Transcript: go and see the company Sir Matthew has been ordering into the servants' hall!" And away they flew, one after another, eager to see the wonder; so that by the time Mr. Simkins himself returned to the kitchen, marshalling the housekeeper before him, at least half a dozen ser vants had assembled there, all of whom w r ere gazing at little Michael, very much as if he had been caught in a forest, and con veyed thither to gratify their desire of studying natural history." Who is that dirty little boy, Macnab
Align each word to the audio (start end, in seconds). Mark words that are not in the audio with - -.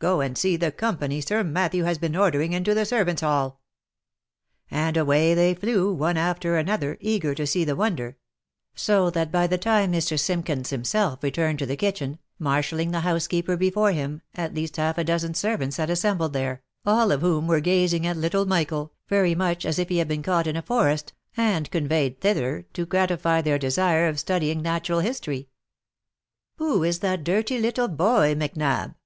go 0.00 0.20
and 0.20 0.36
see 0.36 0.56
the 0.56 0.72
company 0.72 1.20
Sir 1.20 1.44
Matthew 1.44 1.84
has 1.84 1.96
been 1.96 2.16
ordering 2.16 2.52
into 2.52 2.74
the 2.74 2.84
servants' 2.84 3.20
hall!" 3.22 3.60
And 4.68 4.96
away 4.96 5.32
they 5.32 5.54
flew, 5.54 5.92
one 5.94 6.16
after 6.16 6.56
another, 6.56 6.96
eager 7.00 7.36
to 7.36 7.46
see 7.46 7.62
the 7.62 7.76
wonder; 7.76 8.16
so 8.74 9.10
that 9.10 9.30
by 9.30 9.46
the 9.46 9.58
time 9.58 9.92
Mr. 9.92 10.18
Simkins 10.18 10.70
himself 10.70 11.22
returned 11.22 11.60
to 11.60 11.66
the 11.66 11.76
kitchen, 11.76 12.18
marshalling 12.36 12.90
the 12.90 13.02
housekeeper 13.02 13.56
before 13.56 13.92
him, 13.92 14.22
at 14.34 14.52
least 14.52 14.76
half 14.76 14.98
a 14.98 15.04
dozen 15.04 15.34
ser 15.34 15.56
vants 15.56 15.76
had 15.76 15.88
assembled 15.88 16.32
there, 16.32 16.62
all 16.84 17.12
of 17.12 17.20
whom 17.20 17.44
w 17.44 17.50
r 17.50 17.56
ere 17.58 17.60
gazing 17.60 18.08
at 18.08 18.16
little 18.16 18.44
Michael, 18.44 18.92
very 19.06 19.36
much 19.36 19.64
as 19.64 19.78
if 19.78 19.88
he 19.88 19.98
had 19.98 20.08
been 20.08 20.20
caught 20.20 20.48
in 20.48 20.56
a 20.56 20.62
forest, 20.62 21.12
and 21.36 21.70
con 21.70 21.86
veyed 21.86 22.18
thither 22.20 22.62
to 22.72 22.86
gratify 22.86 23.40
their 23.40 23.56
desire 23.56 24.08
of 24.08 24.18
studying 24.18 24.60
natural 24.62 24.98
history." 24.98 25.48
Who 26.58 26.82
is 26.82 26.98
that 26.98 27.22
dirty 27.22 27.60
little 27.60 27.86
boy, 27.86 28.34
Macnab 28.34 28.96